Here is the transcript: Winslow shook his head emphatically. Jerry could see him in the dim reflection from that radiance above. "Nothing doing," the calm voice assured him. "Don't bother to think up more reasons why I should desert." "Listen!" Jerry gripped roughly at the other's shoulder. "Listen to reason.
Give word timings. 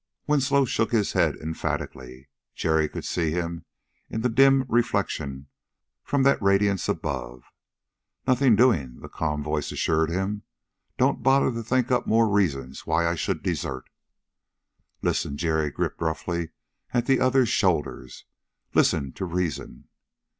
Winslow 0.25 0.65
shook 0.65 0.91
his 0.91 1.13
head 1.13 1.35
emphatically. 1.35 2.27
Jerry 2.55 2.89
could 2.89 3.05
see 3.05 3.29
him 3.29 3.65
in 4.09 4.21
the 4.21 4.29
dim 4.29 4.65
reflection 4.67 5.45
from 6.03 6.23
that 6.23 6.41
radiance 6.41 6.89
above. 6.89 7.43
"Nothing 8.25 8.55
doing," 8.55 8.99
the 9.01 9.09
calm 9.09 9.43
voice 9.43 9.71
assured 9.71 10.09
him. 10.09 10.41
"Don't 10.97 11.21
bother 11.21 11.51
to 11.51 11.61
think 11.61 11.91
up 11.91 12.07
more 12.07 12.27
reasons 12.27 12.87
why 12.87 13.05
I 13.07 13.13
should 13.13 13.43
desert." 13.43 13.91
"Listen!" 15.03 15.37
Jerry 15.37 15.69
gripped 15.69 16.01
roughly 16.01 16.49
at 16.95 17.05
the 17.05 17.19
other's 17.19 17.49
shoulder. 17.49 18.07
"Listen 18.73 19.11
to 19.13 19.25
reason. 19.25 19.87